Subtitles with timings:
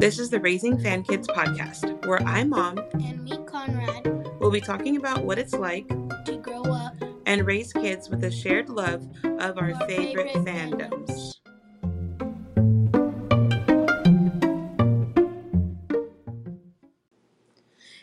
[0.00, 4.06] This is the Raising Fan Kids podcast, where I, Mom, and me, Conrad,
[4.40, 5.86] will be talking about what it's like
[6.24, 6.94] to grow up
[7.26, 11.34] and raise kids with a shared love of our, Our favorite, favorite fandoms.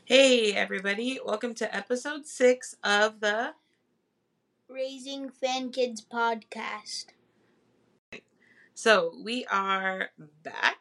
[0.05, 3.55] Hey, everybody, welcome to episode six of the
[4.69, 7.07] Raising Fan Kids podcast.
[8.75, 10.09] So we are
[10.43, 10.77] back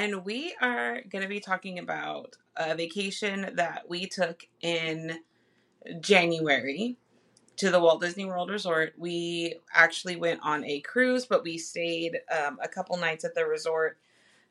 [0.00, 5.20] and we are going to be talking about a vacation that we took in
[6.00, 6.96] January
[7.58, 8.94] to the Walt Disney World Resort.
[8.96, 13.44] We actually went on a cruise, but we stayed um, a couple nights at the
[13.44, 13.98] resort.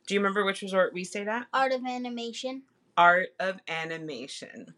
[0.05, 1.47] Do you remember which resort we stayed at?
[1.51, 2.61] Art of Animation.
[2.95, 4.75] Art of Animation.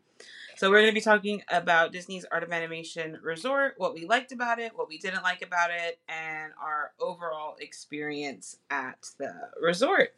[0.56, 4.32] So we're going to be talking about Disney's Art of Animation Resort, what we liked
[4.32, 10.14] about it, what we didn't like about it, and our overall experience at the resort.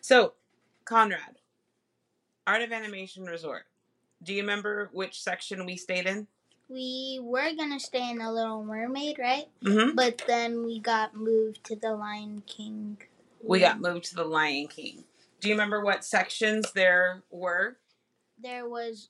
[0.00, 0.34] So,
[0.84, 1.36] Conrad,
[2.46, 3.64] Art of Animation Resort.
[4.22, 6.26] Do you remember which section we stayed in?
[6.68, 9.46] We were gonna stay in the Little Mermaid, right?
[9.64, 9.94] Mm-hmm.
[9.94, 12.98] But then we got moved to the Lion King.
[13.42, 15.04] We got moved to the Lion King.
[15.40, 17.76] Do you remember what sections there were?
[18.42, 19.06] There was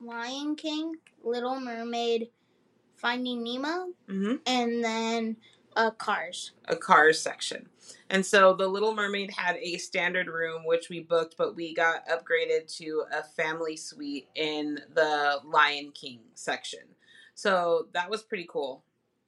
[0.00, 2.28] Lion King, Little Mermaid,
[2.96, 4.34] Finding Nemo, Mm-hmm.
[4.46, 5.36] and then
[5.76, 6.52] uh, Cars.
[6.66, 7.68] a cars section.
[8.10, 12.06] And so the Little Mermaid had a standard room, which we booked, but we got
[12.08, 16.80] upgraded to a family suite in the Lion King section.
[17.34, 18.82] So that was pretty cool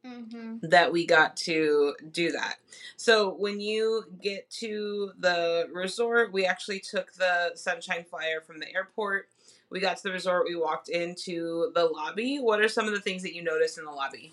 [0.06, 0.58] Mm-hmm.
[0.68, 2.56] that we got to do that.
[2.96, 8.72] So when you get to the resort, we actually took the Sunshine Flyer from the
[8.72, 9.28] airport.
[9.70, 12.38] We got to the resort, we walked into the lobby.
[12.38, 14.32] What are some of the things that you noticed in the lobby?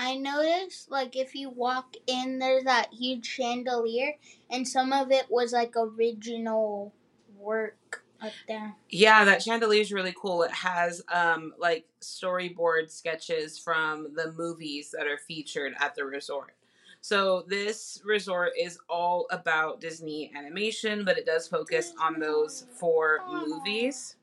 [0.00, 4.12] I noticed, like, if you walk in, there's that huge chandelier,
[4.48, 6.92] and some of it was like original
[7.36, 8.76] work up there.
[8.90, 10.44] Yeah, that chandelier is really cool.
[10.44, 16.54] It has um like storyboard sketches from the movies that are featured at the resort.
[17.00, 23.20] So this resort is all about Disney animation, but it does focus on those four
[23.28, 24.16] movies.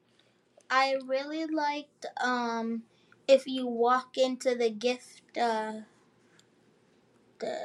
[0.69, 2.83] I really liked, um,
[3.27, 5.73] if you walk into the gift, uh,
[7.39, 7.57] the,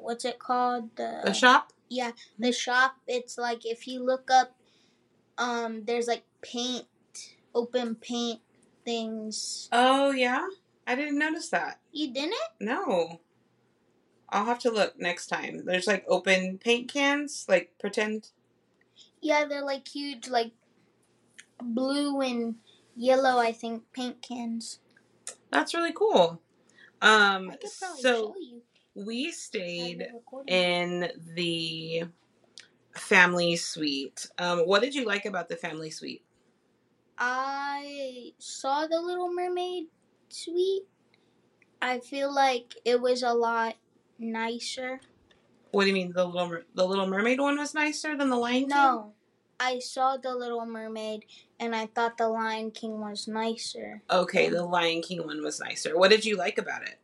[0.00, 0.94] what's it called?
[0.96, 1.72] The, The shop?
[1.88, 2.96] Yeah, the shop.
[3.06, 4.54] It's like if you look up,
[5.38, 6.86] um, there's like paint,
[7.54, 8.40] open paint
[8.84, 9.68] things.
[9.72, 10.46] Oh yeah,
[10.86, 11.80] I didn't notice that.
[11.92, 12.34] You didn't?
[12.60, 13.20] No,
[14.30, 15.64] I'll have to look next time.
[15.66, 18.28] There's like open paint cans, like pretend.
[19.20, 20.52] Yeah, they're like huge, like
[21.62, 22.56] blue and
[22.96, 23.38] yellow.
[23.38, 24.78] I think paint cans.
[25.50, 26.40] That's really cool.
[27.00, 28.34] Um, I could probably so
[28.94, 30.52] we stayed have it recorded.
[30.52, 32.04] in the
[32.94, 34.26] family suite.
[34.38, 36.24] Um, what did you like about the family suite?
[37.18, 39.86] I saw the Little Mermaid
[40.28, 40.84] suite.
[41.80, 43.74] I feel like it was a lot
[44.18, 45.00] nicer.
[45.72, 48.60] What do you mean the little the Little Mermaid one was nicer than the Lion
[48.60, 48.68] King?
[48.68, 49.14] No,
[49.62, 51.24] I saw the Little Mermaid
[51.60, 54.02] and I thought the Lion King was nicer.
[54.10, 55.96] Okay, the Lion King one was nicer.
[55.96, 56.98] What did you like about it?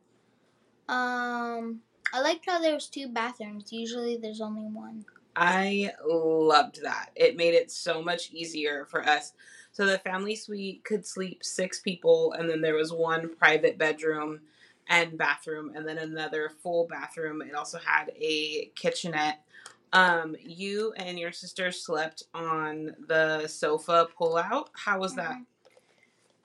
[0.88, 1.80] Um,
[2.12, 3.72] I liked how there was two bathrooms.
[3.72, 5.04] Usually there's only one.
[5.36, 7.10] I loved that.
[7.14, 9.34] It made it so much easier for us.
[9.70, 14.40] So the family suite could sleep six people, and then there was one private bedroom
[14.88, 17.40] and bathroom, and then another full bathroom.
[17.42, 19.44] It also had a kitchenette.
[19.92, 24.70] Um, you and your sister slept on the sofa pull-out.
[24.74, 25.36] How was that?
[25.36, 25.46] Mhm.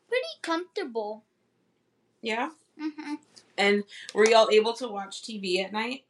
[0.08, 1.24] Pretty comfortable.
[2.22, 2.52] Yeah.
[2.78, 3.16] hmm
[3.58, 3.84] And
[4.14, 6.06] were y'all able to watch TV at night?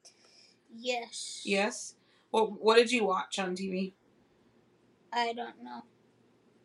[0.75, 1.41] Yes.
[1.45, 1.95] Yes.
[2.31, 3.93] What What did you watch on TV?
[5.11, 5.83] I don't know.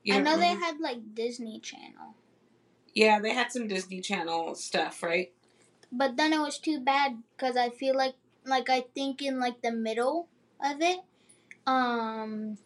[0.03, 2.15] You I don't know they had like Disney Channel.
[2.95, 5.33] Yeah, they had some Disney Channel stuff, right?
[5.93, 9.63] But then it was too bad because I feel like like I think in like
[9.63, 10.29] the middle
[10.65, 11.01] of it,
[11.67, 12.59] um,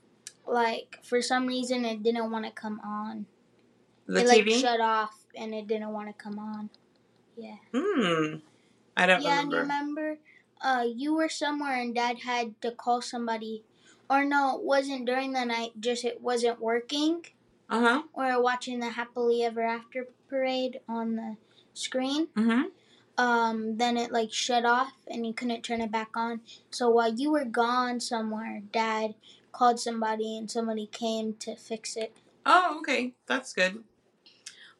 [0.47, 3.27] like for some reason it didn't want to come on.
[4.07, 4.61] The it like TV.
[4.61, 6.71] shut off and it didn't want to come on.
[7.37, 7.57] Yeah.
[7.75, 8.37] Hmm.
[8.97, 9.61] I don't yeah, remember.
[9.61, 10.19] remember,
[10.61, 13.65] uh, you were somewhere and Dad had to call somebody,
[14.11, 15.73] or no, it wasn't during the night.
[15.81, 17.25] Just it wasn't working.
[17.71, 18.03] Uh huh.
[18.17, 21.37] We were watching the Happily Ever After parade on the
[21.73, 22.29] screen.
[22.37, 22.63] Mm-hmm.
[23.19, 26.41] Um, then it like shut off and you couldn't turn it back on.
[26.71, 29.15] So while you were gone somewhere, Dad
[29.53, 32.17] called somebody and somebody came to fix it.
[32.47, 33.13] Oh, okay.
[33.27, 33.85] That's good.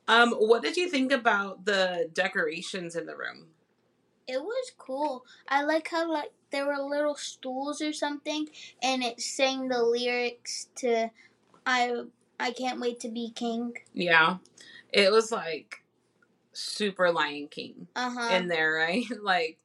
[0.09, 3.47] Um, what did you think about the decorations in the room?
[4.27, 5.25] It was cool.
[5.49, 8.49] I like how like there were little stools or something,
[8.83, 11.11] and it sang the lyrics to
[11.67, 12.05] "I
[12.39, 14.39] I can't wait to be king." Yeah.
[14.93, 15.82] It was like
[16.53, 18.35] super Lion King Uh huh.
[18.35, 19.05] in there, right?
[19.23, 19.59] like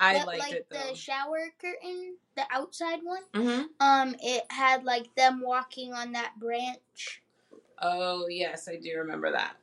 [0.00, 0.90] I but liked like it though.
[0.90, 6.38] the shower curtain, the outside one, hmm um, it had like them walking on that
[6.38, 7.22] branch.
[7.80, 9.56] Oh, yes, I do remember that.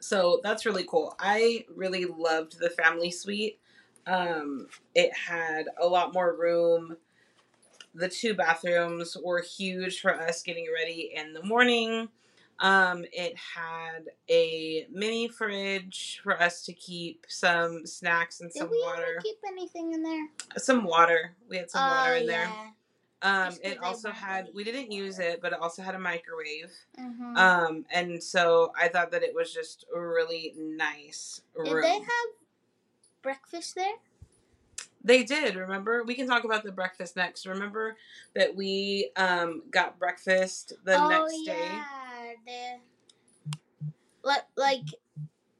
[0.00, 1.14] So that's really cool.
[1.18, 3.58] I really loved the family suite.
[4.06, 6.96] Um, it had a lot more room.
[7.94, 12.08] The two bathrooms were huge for us getting ready in the morning.
[12.60, 18.70] Um, it had a mini fridge for us to keep some snacks and Did some
[18.70, 19.02] we water.
[19.02, 20.26] ever keep anything in there?
[20.56, 21.36] Some water.
[21.48, 22.50] We had some water Oh, in there.
[23.20, 26.72] Um, it also had, we didn't use it, but it also had a microwave.
[26.98, 27.36] Mhm.
[27.36, 31.66] Um, and so I thought that it was just a really nice room.
[31.82, 32.28] Did they have
[33.22, 33.94] breakfast there?
[35.02, 36.02] They did, remember?
[36.04, 37.46] We can talk about the breakfast next.
[37.46, 37.96] Remember
[38.34, 41.78] that we um got breakfast the oh next day?
[42.48, 42.78] Yeah,
[44.22, 44.94] like like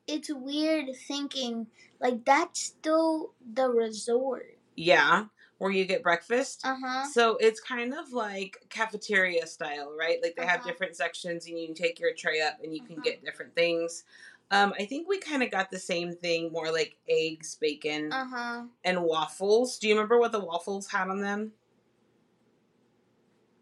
[0.06, 1.68] it's weird thinking
[2.00, 4.58] like that's still the resort.
[4.76, 5.26] Yeah,
[5.58, 6.62] where you get breakfast.
[6.64, 7.04] Uh huh.
[7.12, 10.18] So it's kind of like cafeteria style, right?
[10.22, 10.70] Like they have Uh-huh.
[10.70, 13.04] different sections and you can take your tray up and you can Uh-huh.
[13.04, 14.04] get different things.
[14.50, 18.26] Um, I think we kind of got the same thing, more like eggs, bacon, Uh
[18.26, 18.62] huh.
[18.84, 19.78] and waffles.
[19.78, 21.52] Do you remember what the waffles had on them?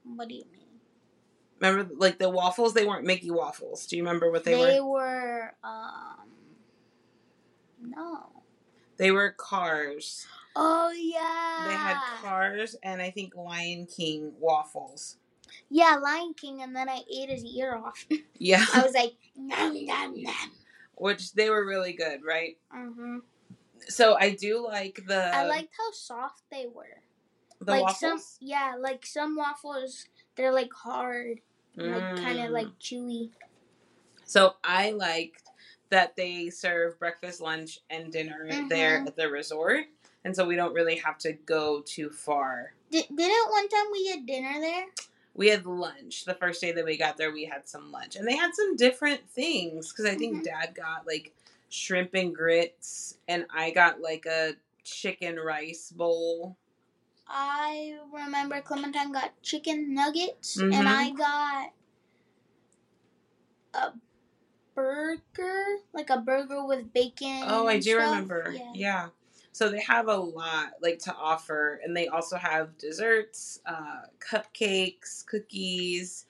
[0.05, 0.56] What do you mean?
[1.61, 3.87] Remember, like the waffles, they weren't Mickey waffles.
[3.87, 4.67] Do you remember what they, They, were?
[4.67, 6.27] They were um
[7.81, 8.31] no.
[8.99, 10.27] They were cars.
[10.55, 11.69] Oh yeah.
[11.69, 15.17] They had cars and I think Lion King waffles.
[15.69, 18.07] Yeah, Lion King, and then I ate his ear off.
[18.39, 20.35] Yeah, I was like, nom nom nom.
[20.97, 22.59] which they were really good, right?
[22.75, 23.19] Mm-hmm.
[23.89, 27.03] So I do like the I liked how soft they were.
[27.61, 27.99] the like waffles.
[28.01, 31.41] some, yeah, like some waffles, they're like hard,
[31.77, 32.53] like kind of Mm.
[32.53, 33.31] like chewy.
[34.25, 35.43] So I liked
[35.89, 39.07] that they serve breakfast, lunch, and dinner there Mhm.
[39.07, 39.87] at the resort,
[40.25, 42.75] and so we don't really have to go too far.
[42.91, 44.87] Did, didn't one time we had dinner there?
[45.35, 47.31] We had lunch the first day that we got there.
[47.31, 50.45] We had some lunch, and they had some different things because I think Mhm.
[50.45, 51.33] Dad got like
[51.69, 56.57] shrimp and grits, and I got like a chicken rice bowl.
[57.29, 60.75] I remember Clementine got chicken nuggets, Mhm.
[60.75, 61.73] and I got
[63.75, 63.93] a
[64.75, 67.43] burger, like a burger with bacon.
[67.45, 68.05] Oh, I do stuff.
[68.11, 68.53] remember.
[68.55, 68.71] Yeah.
[68.75, 69.09] Yeah.
[69.53, 75.25] So they have a lot like to offer, and they also have desserts, uh, cupcakes,
[75.25, 76.27] cookies,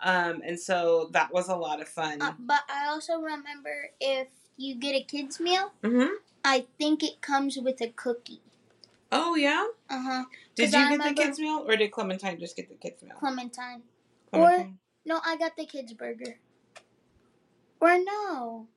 [0.00, 2.22] um, and so that was a lot of fun.
[2.22, 7.20] Uh, but I also remember if you get a kids meal, hmm I think it
[7.20, 8.40] comes with a cookie.
[9.12, 9.66] Oh yeah.
[9.88, 10.24] Uh huh.
[10.54, 13.02] Did you I get remember- the kids meal, or did Clementine just get the kids
[13.02, 13.16] meal?
[13.18, 13.82] Clementine.
[14.32, 14.78] Clementine?
[15.04, 16.38] No, I got the kids burger.
[17.80, 18.68] Or no.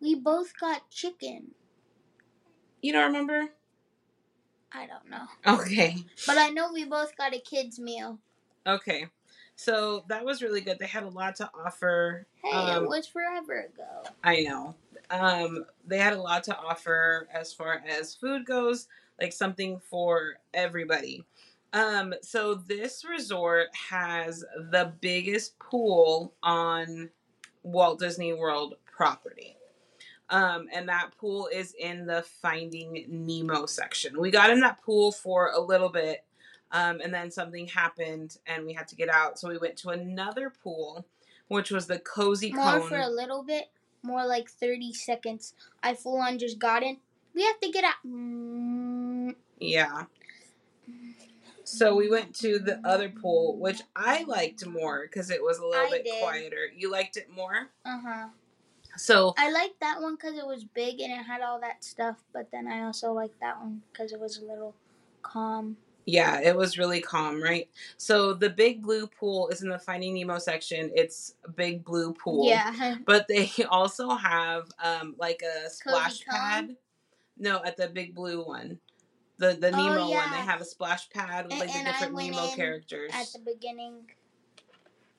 [0.00, 1.52] We both got chicken.
[2.82, 3.48] you don't remember?
[4.72, 5.26] I don't know.
[5.60, 5.96] Okay.
[6.26, 8.18] But I know we both got a kids meal.
[8.66, 9.06] Okay.
[9.56, 10.78] So that was really good.
[10.78, 12.26] They had a lot to offer.
[12.42, 14.02] Hey, Um, it was forever ago.
[14.22, 14.74] I know.
[15.10, 18.88] Um, they had a lot to offer as far as food goes,
[19.20, 21.24] like something for everybody.
[21.72, 27.10] Um, so this resort has the biggest pool on
[27.64, 29.56] Walt Disney World property.
[30.30, 34.18] Um, and that pool is in the Finding Nemo section.
[34.18, 36.24] We got in that pool for a little bit,
[36.72, 39.38] um, and then something happened and we had to get out.
[39.38, 41.04] So we went to another pool,
[41.48, 42.88] which was the Cozy More Cone.
[42.88, 43.68] for a little bit,
[44.04, 45.54] more like 30 seconds.
[45.82, 46.98] I full on just got in.
[47.34, 47.94] We have to get out.
[48.06, 50.04] Mm, Yeah.
[51.66, 55.66] So we went to the other pool, which I liked more because it was a
[55.66, 56.22] little I bit did.
[56.22, 56.66] quieter.
[56.76, 57.70] You liked it more?
[57.86, 58.26] Uh huh.
[58.96, 62.18] So, I liked that one because it was big and it had all that stuff,
[62.32, 64.72] but then I also liked that one because it was a little
[65.22, 65.78] calm.
[66.06, 67.68] Yeah, it was really calm, right?
[67.96, 70.90] So the big blue pool is in the Finding Nemo section.
[70.94, 72.46] It's a big blue pool.
[72.48, 72.96] Yeah.
[73.06, 76.76] But they also have um like a splash pad.
[77.38, 78.78] No, at the big blue one.
[79.38, 81.84] The the Oh, Nemo one, they have a splash pad with And- like the I
[81.84, 83.10] different Nemo characters.
[83.14, 84.10] At the beginning.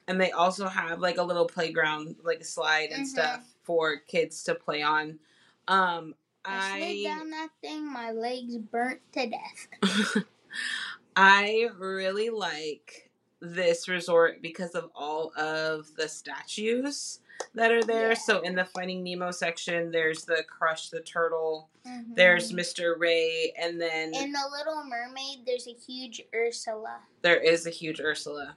[0.08, 3.08] and they also have like a little playground like a slide and Mhm.
[3.08, 5.18] stuff for kids to play on
[5.68, 6.14] um
[6.48, 10.24] I slid down that thing, my legs burnt to death.
[11.16, 13.10] i really like
[13.42, 17.20] this resort because of all of the statues
[17.54, 18.10] that are there.
[18.10, 18.14] Yeah.
[18.16, 21.68] So in the Finding Nemo section, there's the Crush the Turtle,
[22.14, 22.60] there's Mhm.
[22.60, 22.98] Mr.
[22.98, 27.02] Ray, and then In the Little Mermaid, there's a huge Ursula.
[27.22, 28.56] there is a huge Ursula.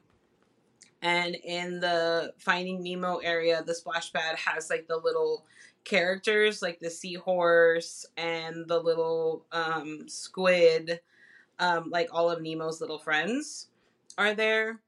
[1.02, 5.44] And in the Finding Nemo area, the splash pad has like the little
[5.84, 11.00] characters, like the seahorse and the little um, squid,
[11.58, 13.68] um, like all of Nemo's little friends
[14.16, 14.80] are there.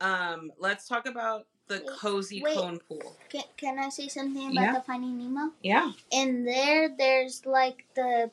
[0.00, 2.56] Um, let's talk about the Wait, cozy wait.
[2.56, 3.16] cone pool.
[3.30, 4.74] Can, can I say something about Yeah.
[4.74, 5.52] the Finding Nemo?
[5.62, 5.92] Yeah.
[6.10, 8.30] In there, there's like the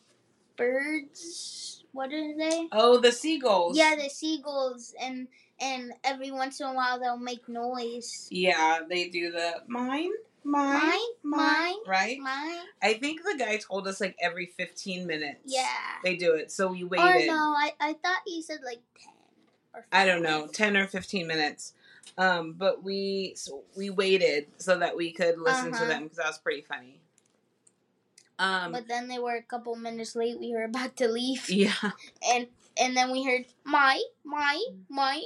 [0.58, 1.84] birds.
[1.94, 2.68] What are they?
[2.72, 3.78] Oh, the seagulls.
[3.78, 5.28] Yeah, the seagulls, and
[5.60, 8.28] and every once in a while they'll make noise.
[8.32, 10.12] Yeah, they do the mine,
[10.44, 12.18] mine, Mine, mine, right?
[12.20, 12.60] Mine.
[12.82, 15.40] I think the guy told us like every 15 minutes.
[15.46, 15.68] Yeah.
[16.04, 16.52] They do it.
[16.52, 17.28] So we Or waited.
[17.28, 19.14] no, I I thought he said like ten.
[19.74, 21.74] Or I don't know, 10 or 15 minutes.
[22.18, 25.88] Um, but we so we waited so that we could listen to Uh-huh.
[25.88, 27.00] them because that was pretty funny.
[28.40, 30.40] Um, But then they were a couple minutes late.
[30.40, 31.92] We were about to leave, yeah.
[32.28, 35.24] and and then we heard my my my.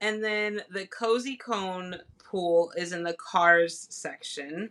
[0.00, 4.70] And then the cozy cone pool is in the cars section.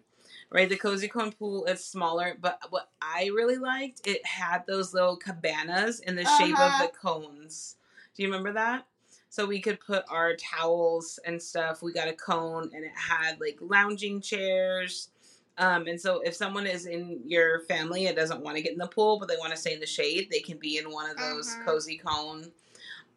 [0.50, 4.94] Right, the cozy cone pool is smaller, but what I really liked, it had those
[4.94, 6.84] little cabanas in the shape of Uh-huh.
[6.84, 7.76] the cones.
[8.16, 8.86] Do you remember that?
[9.30, 11.82] So we could put our towels and stuff.
[11.82, 15.10] We got a cone, and it had like lounging chairs.
[15.58, 18.78] Um, and so if someone is in your family and doesn't want to get in
[18.78, 21.10] the pool, but they want to stay in the shade, they can be in one
[21.10, 21.72] of those Uh-huh.
[21.72, 22.52] cozy cone.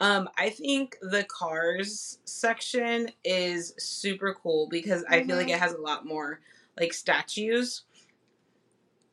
[0.00, 5.54] Um, I think the cars section is super cool because I feel like Mhm.
[5.57, 6.40] it has a lot more
[6.78, 7.83] like statues.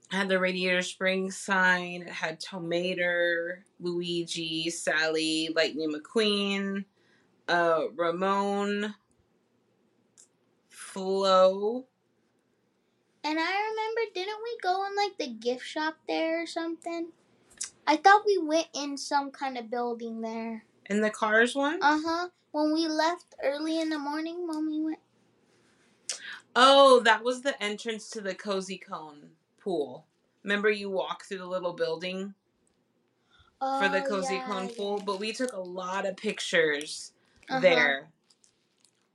[0.10, 2.04] It had the Radiator Springs sign.
[2.04, 6.86] It had Tow Mater, Luigi, Sally, Lightning McQueen,
[7.50, 8.96] uh, Ramon,
[10.70, 11.86] Flo.
[13.26, 17.12] And I remember, didn't we go in like the gift shop there or something?
[17.86, 20.64] I thought we went in some kind of building there.
[20.90, 21.80] In the cars one?
[21.82, 22.30] Uh huh.
[22.52, 25.00] When we left early in the morning, when we went.
[26.56, 29.30] Oh, that was the entrance to the Cozy Cone
[29.60, 30.06] pool.
[30.44, 32.34] Remember you walk through the little building
[33.78, 34.76] for the Oh, Cozy yeah, Cone yeah.
[34.76, 35.02] pool?
[35.06, 37.12] But we took a lot of pictures
[37.50, 37.62] Uh-huh.
[37.62, 38.10] there.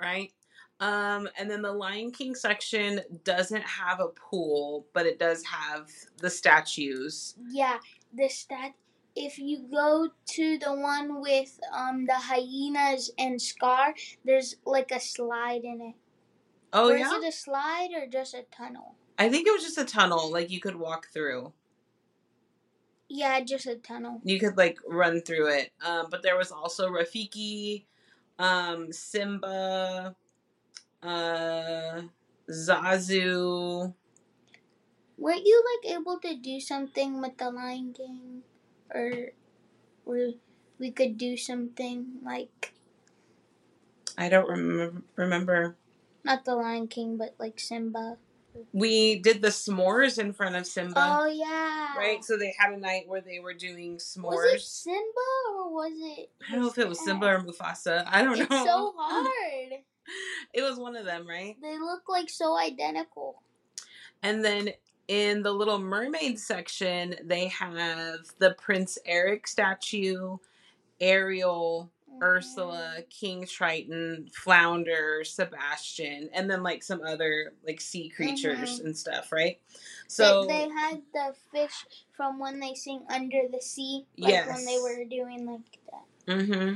[0.01, 0.33] Right?
[0.81, 5.89] Um, and then the Lion King section doesn't have a pool, but it does have
[6.19, 7.35] the statues.
[7.51, 7.79] Yeah,
[8.13, 8.73] the stat.
[9.15, 15.01] If you go to the one with um the hyenas and Scar, there's like a
[15.01, 15.95] slide in it.
[16.73, 18.95] Oh Or yeah, is it a slide or just a tunnel?
[19.19, 21.53] I think it was just a tunnel, like you could walk through.
[23.09, 24.21] Yeah, just a tunnel.
[24.25, 25.73] You could like run through it.
[25.85, 27.85] Um, but there was also Rafiki,
[28.39, 30.17] um, Simba,
[31.03, 32.03] uh,
[32.51, 33.93] Zazu.
[35.19, 38.43] Weren't you like able to do something with the Lion King,
[38.95, 39.33] or
[40.05, 40.39] we
[40.79, 42.75] we could do something like
[44.19, 45.03] I don't remember.
[45.17, 45.77] Remember,
[46.25, 48.19] not the Lion King, but like Simba.
[48.73, 51.19] we did the s'mores in front of Simba.
[51.21, 51.97] Oh yeah.
[51.97, 54.25] Right, so they had a night where they were doing s'mores.
[54.45, 54.61] Was it.
[54.61, 56.31] Simba or was it?
[56.49, 58.05] I don't know if it was Simba or Mufasa.
[58.07, 58.57] I don't It's know.
[58.57, 59.81] It's so hard.
[60.53, 61.57] It was one of them, right?
[61.63, 63.41] They look like so identical.
[64.23, 64.71] And then
[65.13, 70.39] in the Little Mermaid section, they have the Prince Eric statue,
[71.01, 72.25] Ariel, Mm-hmm.
[72.25, 78.85] Ursula, King Triton, Flounder, Sebastian, and then like some other like sea creatures Mhm.
[78.85, 79.59] and stuff, right?
[80.09, 84.65] So they, they had the fish from when they sing Under the Sea, like when
[84.65, 86.05] they were doing like that.
[86.29, 86.75] Hmm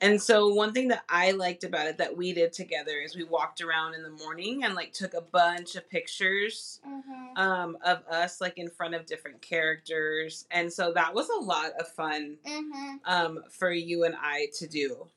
[0.00, 3.24] And so one thing that I liked about it that we did together is we
[3.24, 7.36] walked around in the morning and like took a bunch of pictures Mm-hmm.
[7.36, 11.72] um, of us like in front of different characters, and so that was a lot
[11.78, 12.96] of fun Mm-hmm.
[13.04, 15.08] um, for you and I to do.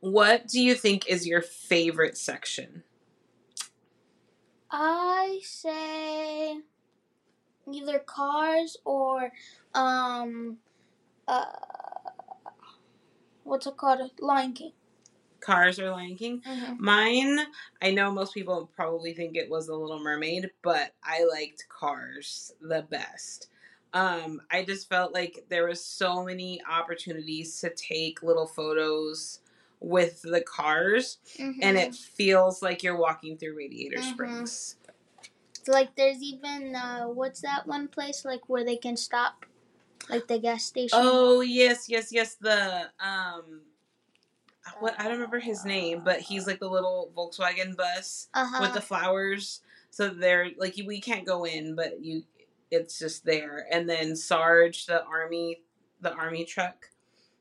[0.00, 2.82] What do you think is your favorite section?
[4.70, 6.62] I say
[7.72, 9.30] either Cars or
[9.74, 10.58] um
[11.28, 11.46] uh
[13.48, 14.10] what's it called?
[14.20, 14.72] Lion King.
[15.40, 16.42] Cars or Lion King?
[16.46, 16.84] Mm-hmm.
[16.84, 17.38] Mine,
[17.80, 22.52] I know most people probably think it was The Little Mermaid, but I liked Cars
[22.60, 23.48] the best.
[23.94, 29.40] Um, I just felt like there was so many opportunities to take little photos
[29.80, 31.60] with the cars, Mm-hmm.
[31.62, 34.12] and it feels like you're walking through Radiator Mhm.
[34.12, 34.76] Springs.
[35.68, 39.44] like there's even uh what's that one place like where they can stop,
[40.08, 40.98] like the gas station.
[41.00, 42.34] Oh yes, yes, yes.
[42.34, 43.62] The um,
[44.80, 48.58] what I don't remember his name, but he's like the little Volkswagen bus uh-huh.
[48.60, 49.60] with the flowers.
[49.90, 52.24] So they're like we can't go in, but you
[52.70, 53.66] it's just there.
[53.70, 55.62] And then Sarge, the army
[56.00, 56.90] the army truck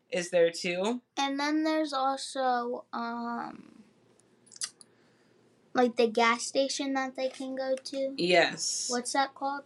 [0.09, 1.01] is there too.
[1.17, 3.83] And then there's also um
[5.73, 8.13] like the gas station that they can go to.
[8.17, 8.87] Yes.
[8.89, 9.63] What's that called?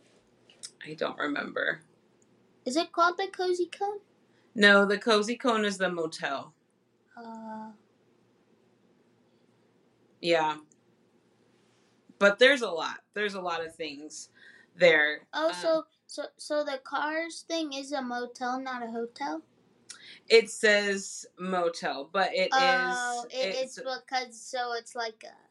[0.86, 1.82] I don't remember.
[2.66, 4.00] Is it called the Cozy Cone?
[4.54, 6.54] No, the Cozy Cone is the motel.
[7.18, 7.72] Uh
[10.22, 10.58] Yeah.
[12.20, 13.00] But there's a lot.
[13.14, 14.30] There's a lot of things
[14.76, 15.22] there.
[15.34, 19.42] oh, Um, so so so the cars thing is a motel, not a hotel.
[20.30, 22.52] it says motel, but it is.
[22.54, 25.51] oh, it, it's it's because so it's like a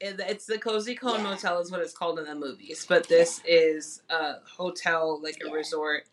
[0.00, 1.22] it's the Cozy Cone Yeah.
[1.30, 5.48] Motel is what it's called in the movies, but this is a hotel, like a
[5.48, 5.54] Yeah.
[5.54, 6.04] resort.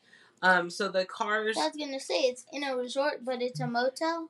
[0.42, 3.68] Um, so the cars, I was gonna say it's in a resort, but it's a
[3.68, 4.30] motel.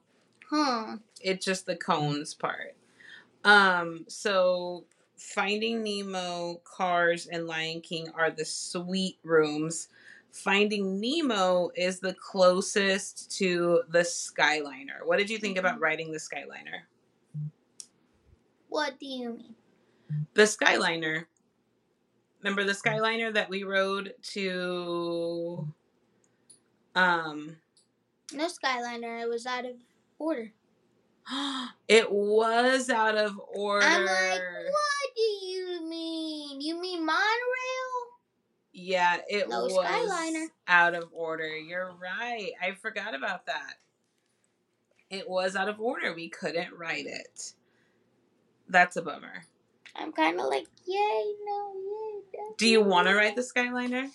[0.49, 0.97] Huh.
[1.21, 2.75] it's just the cones part.
[3.43, 4.85] Um, so
[5.17, 9.87] Finding Nemo, Cars, and Lion King are the suite rooms.
[10.31, 15.05] Finding Nemo is the closest to the Skyliner.
[15.05, 15.81] What did you think about Mhm.
[15.81, 16.81] riding the Skyliner?
[18.73, 19.55] What do you mean?
[20.33, 21.25] The Skyliner.
[22.41, 25.71] Remember the Skyliner that we rode to
[26.95, 27.57] um
[28.33, 29.21] No Skyliner.
[29.21, 29.75] It was out of
[30.17, 30.51] order.
[31.87, 33.85] it was out of order.
[33.85, 36.59] I'm like, what do you mean?
[36.59, 37.21] You mean monorail?
[38.73, 40.47] Yeah, it No was Skyliner.
[40.67, 41.55] out of order.
[41.55, 42.53] You're right.
[42.59, 43.75] I forgot about that.
[45.11, 46.15] It was out of order.
[46.15, 47.53] We couldn't write it.
[48.73, 49.45] That's a bummer.
[49.95, 52.21] I'm kind of like, yay, no, yay.
[52.35, 54.09] no, Do you want to ride the Skyliner?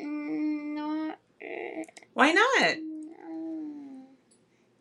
[0.00, 1.10] Mm, no.
[1.10, 1.82] uh,
[2.14, 2.76] Why not?
[2.78, 4.06] no.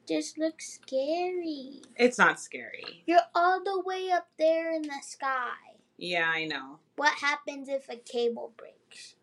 [0.07, 1.81] Just looks scary.
[1.95, 3.03] It's not scary.
[3.07, 5.55] You're all the way up there in the sky.
[5.97, 6.77] Yeah, I know.
[6.97, 9.15] What happens if a cable breaks?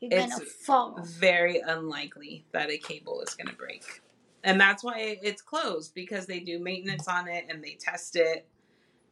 [0.00, 1.00] You're It's gonna fall.
[1.04, 4.00] Very unlikely that a cable is going to break.
[4.44, 8.46] And that's why it's closed because they do maintenance on it and they test it.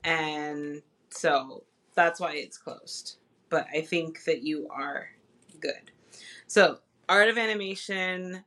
[0.05, 1.65] And so
[1.95, 3.17] that's why it's closed.
[3.49, 5.09] But I think that you are
[5.61, 5.91] good.
[6.47, 8.45] So, Art of Animation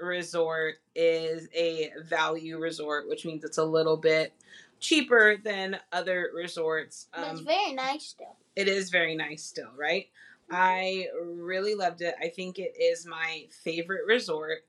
[0.00, 4.32] Resort is a value resort, which means it's a little bit
[4.80, 7.08] cheaper than other resorts.
[7.12, 8.36] But it's Um, very nice still.
[8.56, 10.08] it is very nice still, right?
[10.50, 12.14] I really loved it.
[12.20, 14.64] I think it is my favorite resort.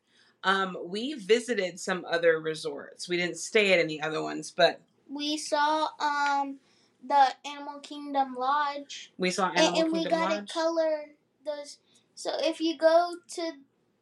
[0.45, 3.09] Um, we visited some other resorts.
[3.09, 4.79] We didn't stay at any other ones, but
[5.09, 6.57] We saw um
[7.05, 9.11] the Animal Kingdom Lodge.
[9.17, 10.49] we saw and, Animal and we Kingdom gotta Lodge.
[10.53, 11.05] color
[11.45, 11.79] those.
[12.13, 13.51] So if you go to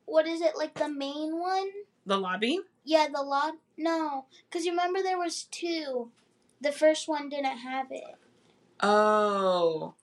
[0.06, 1.70] what is it like the main one?
[2.06, 2.60] the lobby.
[2.84, 3.54] Yeah, the lot.
[3.78, 6.12] No, because you remember there was two.
[6.60, 8.16] The first one didn't have it.
[8.82, 9.94] Oh,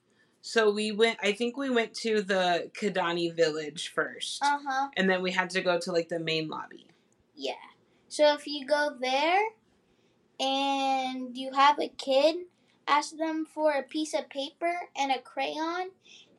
[0.41, 1.19] so we went.
[1.23, 4.89] I think we went to the Kidani Village first, Uh huh.
[4.97, 6.87] and then we had to go to like the main lobby.
[7.35, 7.55] Yeah.
[8.09, 9.41] So if you go there
[10.39, 12.37] and you have a kid,
[12.89, 15.91] ask them for a piece of paper and a crayon,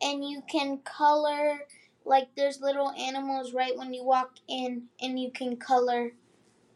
[0.02, 1.62] and you can color
[2.04, 6.12] like there's little animals right when you walk in, and you can color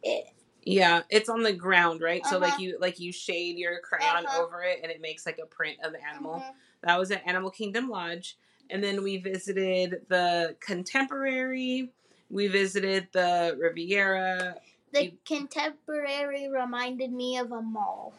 [0.02, 0.26] it.
[0.62, 2.26] Yeah, it's on the ground, right?
[2.26, 2.62] So like Uh-huh.
[2.62, 4.42] you like you shade your crayon Uh-huh.
[4.42, 6.42] over it, and it makes like a print of the animal.
[6.86, 8.38] That was at Animal Kingdom Lodge.
[8.70, 11.90] And then we visited the Contemporary.
[12.30, 14.56] We visited the Riviera,
[14.92, 18.14] The You- contemporary reminded me of a mall.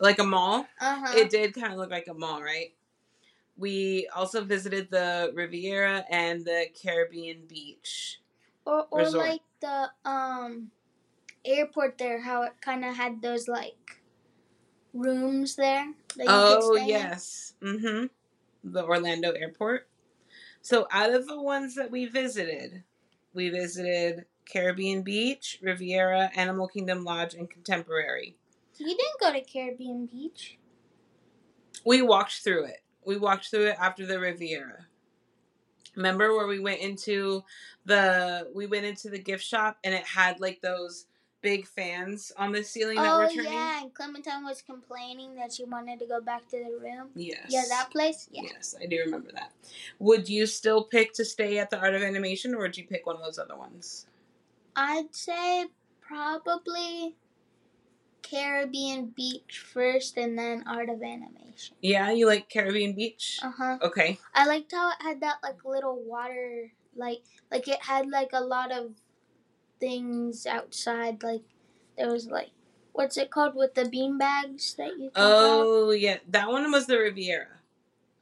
[0.00, 0.66] like a mall.
[0.80, 1.18] Uh huh.
[1.18, 2.72] It did kind of look like a mall, right?
[3.58, 8.20] We also visited the Riviera and the Caribbean Beach.
[8.66, 9.28] Or or resort.
[9.28, 10.70] like the um
[11.44, 14.00] airport there, how it kind of had those like
[14.94, 15.92] rooms there.
[16.16, 17.49] That you could Oh, yes.
[17.62, 18.06] Mm-hmm.
[18.64, 19.88] The Orlando Airport.
[20.62, 22.84] So out of the ones that we visited,
[23.32, 28.36] we visited Caribbean Beach, Riviera, Animal Kingdom Lodge, and Contemporary.
[28.78, 30.58] You didn't go to Caribbean Beach.
[31.84, 32.82] We walked through it.
[33.04, 34.86] We walked through it after the Riviera.
[35.96, 37.42] Remember where we went into
[37.84, 41.06] the we went into the gift shop and it had like those
[41.42, 43.52] big fans on the ceiling that Oh were turning?
[43.52, 47.08] yeah, and Clementine was complaining that she wanted to go back to the room.
[47.14, 47.46] Yes.
[47.48, 48.28] Yeah, that place.
[48.30, 48.42] Yeah.
[48.52, 49.52] Yes, I do remember that.
[49.98, 53.06] Would you still pick to stay at the Art of Animation or would you pick
[53.06, 54.06] one of those other ones?
[54.76, 55.66] I'd say
[56.00, 57.16] probably
[58.22, 61.76] Caribbean Beach first, and then Art of Animation.
[61.80, 63.40] Yeah, you like Caribbean Beach?
[63.42, 63.78] Uh huh.
[63.82, 64.18] Okay.
[64.34, 68.40] I liked how it had that like little water, like like it had like a
[68.40, 68.92] lot of
[69.80, 71.22] things outside.
[71.22, 71.42] Like
[71.96, 72.50] there was like
[72.92, 75.10] what's it called with the bean bags that you?
[75.16, 77.46] Oh yeah, that one was the Riviera.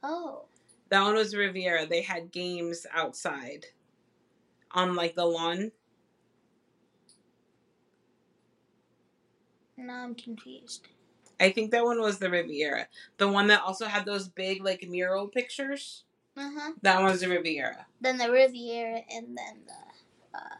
[0.01, 0.45] Oh.
[0.89, 1.85] That one was Riviera.
[1.85, 3.67] They had games outside
[4.71, 5.71] on like the lawn.
[9.77, 10.87] Now I'm confused.
[11.39, 12.87] I think that one was the Riviera.
[13.17, 16.03] The one that also had those big like mural pictures.
[16.35, 16.71] Uh huh.
[16.81, 17.85] That one's the Riviera.
[18.01, 20.55] Then the Riviera and then the uh,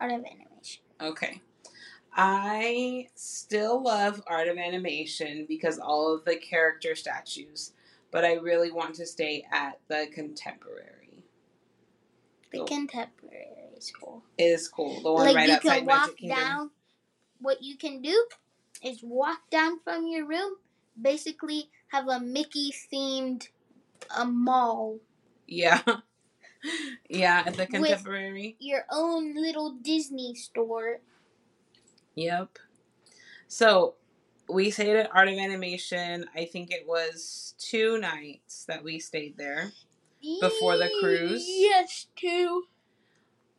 [0.00, 0.82] Art of Animation.
[1.00, 1.40] Okay.
[2.14, 7.72] I still love Art of Animation because all of the character statues,
[8.10, 11.24] but I really want to stay at the contemporary.
[12.52, 14.24] The contemporary is cool.
[14.36, 15.00] It is cool.
[15.02, 16.38] The one like right you outside can walk Magic Kingdom.
[16.38, 16.70] down.
[17.40, 18.26] What you can do
[18.82, 20.54] is walk down from your room.
[21.00, 23.48] Basically, have a Mickey themed
[24.16, 24.98] a uh, mall,
[25.46, 25.82] Yeah.
[27.08, 28.56] yeah, at the contemporary.
[28.58, 31.00] your own little Disney store.
[32.14, 32.58] Yep.
[33.46, 33.94] So
[34.48, 36.26] we stayed at Art of Animation.
[36.34, 39.72] I think it was two nights that we stayed there.
[40.40, 41.44] Before the cruise?
[41.46, 42.64] Yes, two.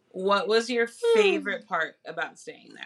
[0.09, 2.85] What was your favorite part about staying there?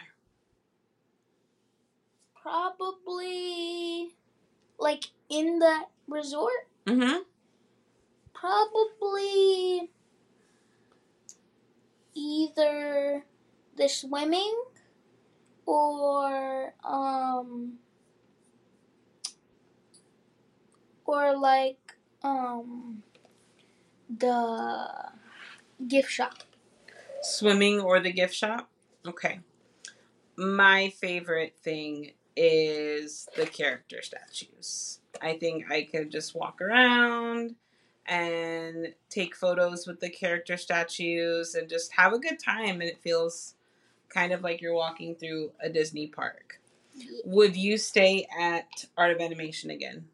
[2.40, 4.10] Probably
[4.78, 6.68] like in the resort.
[6.86, 7.22] Mm-hmm.
[8.34, 9.90] Probably
[12.14, 13.24] either
[13.76, 14.54] the swimming
[15.66, 17.74] or um
[21.04, 23.02] or like um
[24.18, 24.88] the
[25.88, 26.34] gift shop.
[27.22, 28.70] Swimming or the gift shop?
[29.06, 29.40] Okay.
[30.36, 35.00] My favorite thing is the character statues.
[35.22, 37.54] I think I could just walk around
[38.06, 42.98] and take photos with the character statues and just have a good time and it
[42.98, 43.54] feels
[44.08, 46.60] kind of like you're walking through a Disney park.
[47.24, 50.04] Would you stay at Art of Animation again?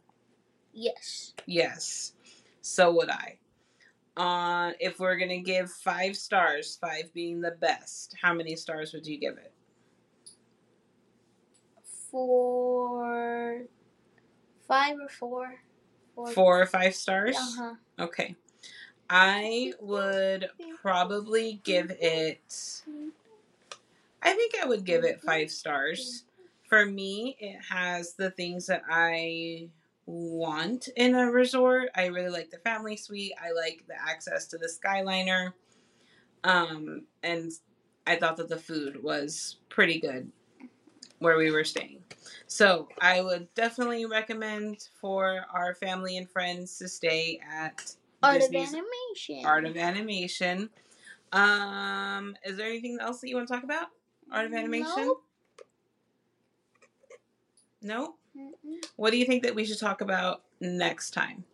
[0.72, 1.34] Yes.
[1.46, 2.12] Yes.
[2.62, 3.36] So would I.
[4.16, 9.06] Uh, if we're gonna give five stars, five being the best, how many stars would
[9.06, 9.52] you give it?
[12.10, 13.62] Four.
[14.66, 15.62] five or four.
[16.14, 17.36] Four or five stars?
[17.36, 17.74] Uh huh.
[18.04, 18.36] Okay.
[19.08, 22.82] I would probably give it.
[24.22, 26.24] I think I would give it five stars.
[26.68, 29.68] For me, it has the things that I
[30.06, 31.88] want in a resort.
[31.96, 33.32] I really like the family suite.
[33.42, 35.52] I like the access to the Skyliner.
[36.44, 37.50] Um, and
[38.06, 40.30] I thought that the food was pretty good
[41.20, 42.02] where we were staying.
[42.46, 48.72] So I would definitely recommend for our family and friends to stay at Art Disney's
[48.72, 49.46] of animation.
[49.46, 50.70] Art of Animation.
[51.32, 53.86] Um, is there anything else that you want to talk about?
[54.32, 54.86] Art of Animation?
[54.96, 55.22] Nope.
[57.82, 58.14] No?
[58.36, 58.84] Mm-mm.
[58.96, 61.44] What do you think that we should talk about next time?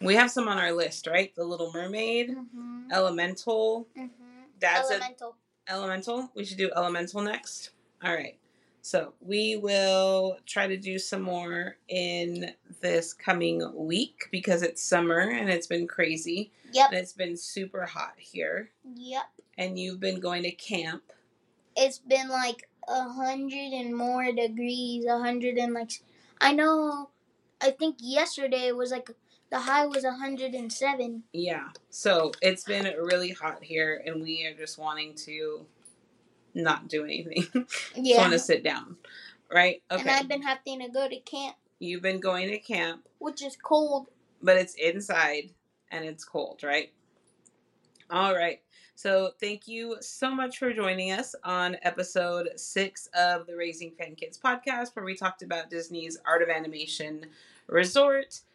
[0.00, 1.34] We have some on our list, right?
[1.34, 2.92] The Little Mermaid, Mhm.
[2.92, 3.86] Elemental.
[3.96, 4.10] Mhm.
[4.58, 5.36] Dad said Elemental.
[5.68, 6.30] Elemental.
[6.34, 7.70] We should do Elemental next.
[8.02, 8.36] All right.
[8.82, 15.20] So we will try to do some more in this coming week because it's summer
[15.20, 16.90] and it's been crazy Yep.
[16.90, 18.70] and it's been super hot here.
[18.94, 19.22] Yep.
[19.56, 21.02] And you've been going to camp.
[21.76, 25.06] It's been like a hundred and more degrees.
[25.06, 25.92] A hundred and like,
[26.40, 27.08] I know.
[27.62, 29.08] I think yesterday was like
[29.54, 31.22] the high was a hundred and seven.
[31.32, 31.68] Yeah.
[31.88, 35.64] So it's been really hot here and we are just wanting to
[36.54, 37.46] not do anything.
[37.68, 38.18] just Yeah.
[38.18, 38.96] want to sit down.
[39.52, 39.80] Right?
[39.92, 40.00] Okay.
[40.00, 43.06] And I've been having to go to camp, You've been going to camp.
[43.18, 44.08] which is cold.
[44.42, 45.50] but it's inside
[45.92, 46.92] and it's cold, right?
[48.10, 48.60] All right.
[48.96, 54.16] So thank you so much for joining us on episode six of the Raising Fan
[54.16, 57.26] Kids podcast, where we talked about Disney's Art of Animation
[57.68, 58.40] Resort.